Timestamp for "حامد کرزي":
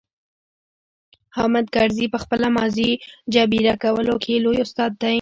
1.35-2.05